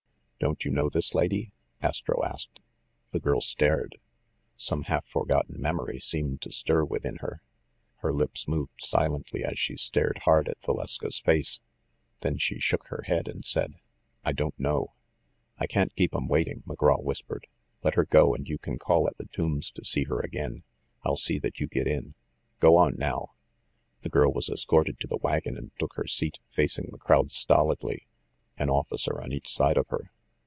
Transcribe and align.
"Don't 0.43 0.65
you 0.65 0.71
know 0.71 0.89
this 0.89 1.13
lady?" 1.13 1.51
Astro 1.83 2.23
asked. 2.23 2.61
The 3.11 3.19
girl 3.19 3.41
stared. 3.41 3.97
Some 4.57 4.85
half 4.85 5.05
forgotten 5.05 5.61
memory 5.61 5.99
seemed 5.99 6.41
to 6.41 6.51
stir 6.51 6.83
within 6.83 7.17
her. 7.17 7.43
Her 7.97 8.11
lips 8.11 8.47
moved 8.47 8.71
silently 8.83 9.43
as 9.43 9.59
she 9.59 9.77
stared 9.77 10.21
hard 10.23 10.49
at 10.49 10.59
Valeska's 10.63 11.19
face. 11.19 11.59
Then 12.21 12.39
she 12.39 12.59
shook 12.59 12.87
her 12.87 13.03
head, 13.05 13.27
and 13.27 13.45
said, 13.45 13.75
"I 14.25 14.31
don't 14.31 14.59
know." 14.59 14.93
"I 15.59 15.67
can't 15.67 15.95
keep 15.95 16.15
'em 16.15 16.27
waiting," 16.27 16.63
McGraw 16.65 17.03
whispered. 17.03 17.45
"Let 17.83 17.93
her 17.93 18.05
go, 18.05 18.33
and 18.33 18.49
you 18.49 18.57
can 18.57 18.79
call 18.79 19.05
at 19.07 19.17
the 19.17 19.25
Tombs 19.27 19.69
to 19.73 19.85
see 19.85 20.05
her 20.05 20.21
again. 20.21 20.63
I'll 21.03 21.17
see 21.17 21.37
that 21.37 21.59
you 21.59 21.67
get 21.67 21.85
in. 21.87 22.15
Go 22.59 22.77
on, 22.77 22.95
now!" 22.97 23.35
The 24.01 24.09
girl 24.09 24.33
was 24.33 24.49
escorted 24.49 24.99
to 25.01 25.07
the 25.07 25.17
wagon 25.21 25.55
and 25.55 25.69
took 25.77 25.93
her 25.97 26.07
seat, 26.07 26.39
facing 26.49 26.89
the 26.91 26.97
crowd 26.97 27.29
stolidly, 27.29 28.07
an 28.57 28.71
officer 28.71 29.21
on 29.21 29.31
each 29.31 29.47
side 29.47 29.77
of 29.77 29.87
her. 29.89 30.09